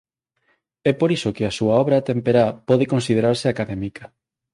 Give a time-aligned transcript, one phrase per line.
[0.89, 4.03] É por iso que a súa obra temperá pode considerarse académica.